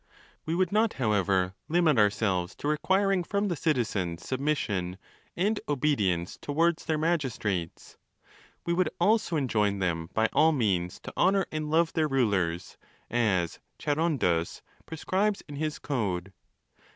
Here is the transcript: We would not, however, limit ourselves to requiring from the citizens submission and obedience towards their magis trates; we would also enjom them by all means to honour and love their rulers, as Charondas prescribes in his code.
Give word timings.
We 0.47 0.55
would 0.55 0.71
not, 0.71 0.93
however, 0.93 1.53
limit 1.69 1.99
ourselves 1.99 2.55
to 2.55 2.67
requiring 2.67 3.23
from 3.23 3.49
the 3.49 3.55
citizens 3.55 4.27
submission 4.27 4.97
and 5.37 5.59
obedience 5.69 6.37
towards 6.41 6.85
their 6.85 6.97
magis 6.97 7.37
trates; 7.37 7.97
we 8.65 8.73
would 8.73 8.89
also 8.99 9.35
enjom 9.37 9.79
them 9.79 10.09
by 10.15 10.27
all 10.33 10.53
means 10.53 10.99
to 11.01 11.13
honour 11.15 11.45
and 11.51 11.69
love 11.69 11.93
their 11.93 12.07
rulers, 12.07 12.77
as 13.11 13.59
Charondas 13.77 14.63
prescribes 14.87 15.43
in 15.47 15.57
his 15.57 15.77
code. 15.77 16.33